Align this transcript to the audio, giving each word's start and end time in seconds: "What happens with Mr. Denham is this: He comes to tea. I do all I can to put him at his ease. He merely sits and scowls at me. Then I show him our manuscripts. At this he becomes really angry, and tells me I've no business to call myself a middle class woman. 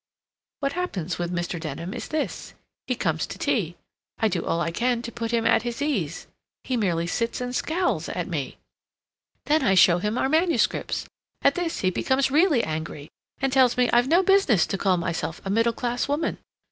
"What 0.61 0.73
happens 0.73 1.19
with 1.19 1.31
Mr. 1.31 1.59
Denham 1.59 1.93
is 1.93 2.07
this: 2.07 2.55
He 2.87 2.95
comes 2.95 3.27
to 3.27 3.37
tea. 3.37 3.75
I 4.17 4.29
do 4.29 4.43
all 4.43 4.59
I 4.59 4.71
can 4.71 5.03
to 5.03 5.11
put 5.11 5.29
him 5.29 5.45
at 5.45 5.61
his 5.61 5.79
ease. 5.79 6.25
He 6.63 6.75
merely 6.75 7.05
sits 7.05 7.39
and 7.39 7.55
scowls 7.55 8.09
at 8.09 8.27
me. 8.27 8.57
Then 9.45 9.61
I 9.61 9.75
show 9.75 9.99
him 9.99 10.17
our 10.17 10.27
manuscripts. 10.27 11.05
At 11.43 11.53
this 11.53 11.81
he 11.81 11.91
becomes 11.91 12.31
really 12.31 12.63
angry, 12.63 13.11
and 13.43 13.53
tells 13.53 13.77
me 13.77 13.91
I've 13.91 14.07
no 14.07 14.23
business 14.23 14.65
to 14.65 14.77
call 14.79 14.97
myself 14.97 15.39
a 15.45 15.51
middle 15.51 15.71
class 15.71 16.07
woman. 16.07 16.39